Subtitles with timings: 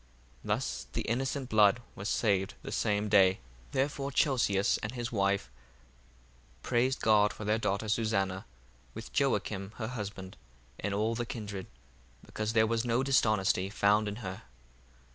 [0.43, 3.33] Thus the innocent blood was saved the same day.
[3.69, 5.51] 1:63 Therefore Chelcias and his wife
[6.63, 8.45] praised God for their daughter Susanna,
[8.95, 10.37] with Joacim her husband,
[10.79, 11.67] and all the kindred,
[12.25, 14.41] because there was no dishonesty found in her.